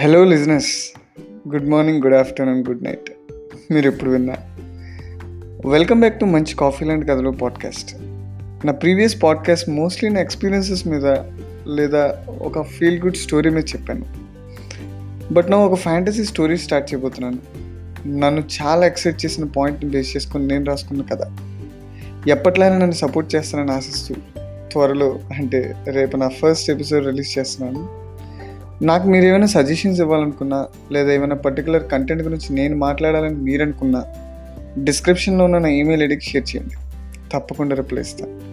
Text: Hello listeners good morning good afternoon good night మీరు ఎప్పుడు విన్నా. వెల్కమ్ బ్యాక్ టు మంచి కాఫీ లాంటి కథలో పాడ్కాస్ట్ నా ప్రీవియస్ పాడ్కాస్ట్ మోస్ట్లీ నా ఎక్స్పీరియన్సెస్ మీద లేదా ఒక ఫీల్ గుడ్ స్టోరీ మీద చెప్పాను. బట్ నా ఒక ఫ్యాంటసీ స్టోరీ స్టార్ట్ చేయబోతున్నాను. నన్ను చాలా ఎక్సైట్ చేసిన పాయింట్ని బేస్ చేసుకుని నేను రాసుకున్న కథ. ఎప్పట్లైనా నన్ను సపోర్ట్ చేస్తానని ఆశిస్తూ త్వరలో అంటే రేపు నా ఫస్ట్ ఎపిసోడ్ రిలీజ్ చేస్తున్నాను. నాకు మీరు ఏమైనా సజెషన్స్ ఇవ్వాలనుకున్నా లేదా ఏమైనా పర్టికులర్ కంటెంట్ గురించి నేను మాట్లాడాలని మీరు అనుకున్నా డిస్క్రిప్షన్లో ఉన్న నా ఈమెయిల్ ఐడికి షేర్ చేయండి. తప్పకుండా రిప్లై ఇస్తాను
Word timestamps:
Hello 0.00 0.24
listeners 0.24 0.98
good 1.48 1.68
morning 1.68 2.02
good 2.02 2.14
afternoon 2.14 2.64
good 2.68 2.84
night 2.84 3.10
మీరు 3.72 3.90
ఎప్పుడు 3.90 4.10
విన్నా. 4.10 4.36
వెల్కమ్ 5.70 5.98
బ్యాక్ 5.98 6.20
టు 6.20 6.24
మంచి 6.24 6.56
కాఫీ 6.56 6.84
లాంటి 6.84 7.06
కథలో 7.06 7.30
పాడ్కాస్ట్ 7.30 7.96
నా 8.66 8.72
ప్రీవియస్ 8.72 9.22
పాడ్కాస్ట్ 9.22 9.68
మోస్ట్లీ 9.68 10.10
నా 10.10 10.20
ఎక్స్పీరియన్సెస్ 10.20 10.88
మీద 10.88 11.06
లేదా 11.66 12.24
ఒక 12.28 12.62
ఫీల్ 12.62 13.02
గుడ్ 13.02 13.16
స్టోరీ 13.16 13.50
మీద 13.50 13.64
చెప్పాను. 13.64 14.06
బట్ 15.32 15.50
నా 15.50 15.56
ఒక 15.56 15.74
ఫ్యాంటసీ 15.74 16.24
స్టోరీ 16.24 16.56
స్టార్ట్ 16.56 16.94
చేయబోతున్నాను. 16.94 17.38
నన్ను 18.08 18.42
చాలా 18.62 18.86
ఎక్సైట్ 18.86 19.24
చేసిన 19.24 19.44
పాయింట్ని 19.44 19.90
బేస్ 19.90 20.16
చేసుకుని 20.16 20.46
నేను 20.46 20.64
రాసుకున్న 20.64 21.02
కథ. 21.02 21.20
ఎప్పట్లైనా 22.28 22.78
నన్ను 22.78 22.94
సపోర్ట్ 22.94 23.34
చేస్తానని 23.34 23.72
ఆశిస్తూ 23.72 24.14
త్వరలో 24.72 25.18
అంటే 25.34 25.76
రేపు 25.88 26.16
నా 26.16 26.28
ఫస్ట్ 26.28 26.70
ఎపిసోడ్ 26.70 27.06
రిలీజ్ 27.06 27.38
చేస్తున్నాను. 27.38 28.07
నాకు 28.82 29.08
మీరు 29.08 29.24
ఏమైనా 29.24 29.46
సజెషన్స్ 29.46 30.00
ఇవ్వాలనుకున్నా 30.00 30.66
లేదా 30.92 31.12
ఏమైనా 31.12 31.36
పర్టికులర్ 31.36 31.84
కంటెంట్ 31.84 32.22
గురించి 32.22 32.54
నేను 32.54 32.76
మాట్లాడాలని 32.76 33.34
మీరు 33.34 33.62
అనుకున్నా 33.62 34.04
డిస్క్రిప్షన్లో 34.84 35.44
ఉన్న 35.44 35.58
నా 35.58 35.68
ఈమెయిల్ 35.68 36.02
ఐడికి 36.02 36.22
షేర్ 36.22 36.56
చేయండి. 36.56 36.74
తప్పకుండా 37.32 37.76
రిప్లై 37.76 38.02
ఇస్తాను 38.02 38.47